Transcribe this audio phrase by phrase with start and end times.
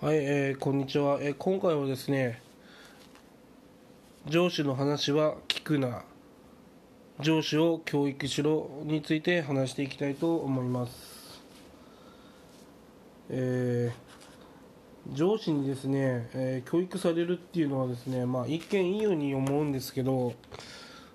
[0.00, 2.40] はい、えーこんにちは、えー今回はですね
[4.28, 6.04] 上司の話は聞くな。
[7.18, 11.42] 上司を教育しろについて話していきたいと思います。
[13.28, 20.32] えー上司にですね、えー教育されるっていうのはですねまあ一見いいように思うんですけど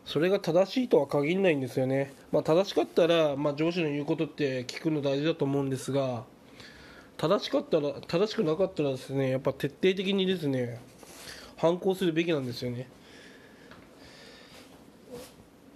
[0.04, 6.26] それが正しいとは限らないんですよね、まあ、正しかったら、まあ、上司の言うことって聞くの大事だと思うんですが
[7.18, 10.81] 正しかったら正しくなかったらですねやっぱ徹底的にですね
[11.58, 12.90] 反抗するべきなんですよね。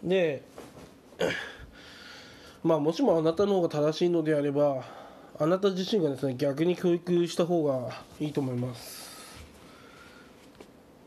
[0.04, 0.44] で
[2.64, 4.84] まあもしもあなたの方が正しいのであれば
[5.40, 9.08] あなた自身がですね逆に教育した方がいいと思います。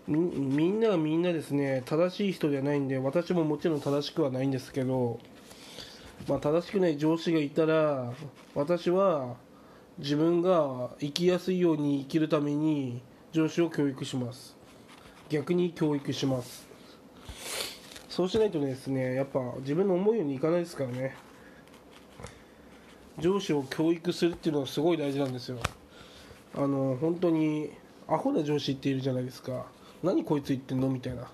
[0.07, 5.21] みんながみんなですね正しい人ではないんで私ももちろん正しくはないんですけど、
[6.27, 8.12] まあ、正しくない上司がいたら
[8.55, 9.37] 私は
[10.01, 14.57] 自分が生きやすいように生きるために上司を教育します。
[15.29, 16.66] 逆に教育します。
[18.09, 21.15] そうしないとですねやっぱ自分の思うようにいかないですからね。
[23.19, 25.59] 上司を教育するっていうのがすごい大事なんですよ。
[26.55, 27.71] あの本当に
[28.09, 29.67] アホな上司っているじゃないですか。
[30.02, 30.89] 何こいつ言ってんの？
[30.89, 31.30] みたいな。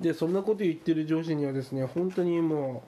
[0.00, 2.82] でそんなこと言ってる上司にはですね本当にも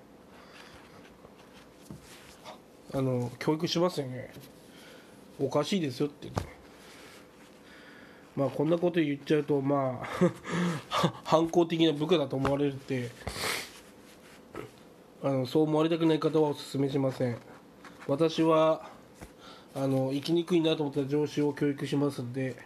[2.92, 4.32] うあの教育しますよね。
[5.40, 6.42] おかしいですよってって
[8.36, 10.32] まあこんなこと言っちゃうとまあ
[11.24, 13.10] 反抗的な部下だと思われるって
[15.22, 17.36] あのそう思われたくない方はお勧めしません。
[18.06, 18.88] 私は
[19.74, 22.56] あの生きにくいなと思った上司を教育しますんで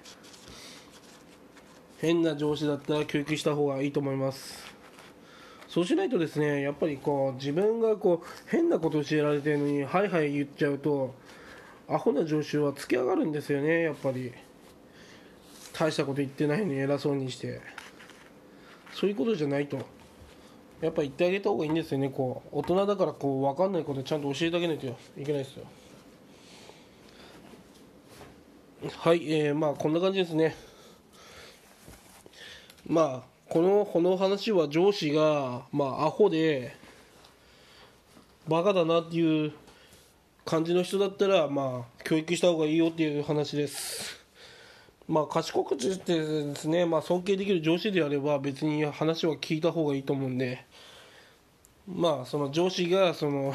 [1.98, 4.75] 変な上司だったら教育した方がいいと思います。
[5.69, 11.14] そうしないとですねやっぱりこう自分がこう変なこと教えられてるのにはいはい言っちゃうと
[11.89, 14.33] アホな上司はつき上がるんですよねやっぱり。
[15.73, 17.61] 大したこと言ってないのに偉そうにして。
[18.93, 19.79] そういうことじゃないと。
[20.81, 22.48] やっぱ言ってあげた方がいいんですよねこう。
[22.53, 24.86] 大人だからこう分かんないことちゃんと教えてあげないと。
[24.86, 24.92] い
[25.25, 25.64] けないですよ。
[28.98, 30.55] はいえー、まあこんな感じですね。
[32.87, 36.77] まあこのこの話は上司がまあアホで
[38.47, 39.53] バカだなっていう
[40.45, 44.23] 感じの人だったらまあ教育した方がいいよっていう話です。
[45.09, 50.65] まあ賢くてですね、まあ、尊敬できる上司であれば別に話は聞いた方がいいと思うんで。
[51.87, 53.53] まあその上司がその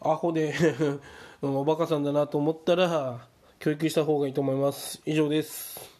[0.00, 0.54] アホで
[1.42, 3.26] おバカさんだなと思ったら
[3.58, 5.00] 教育した方がいいと思います。
[5.06, 5.99] 以上です。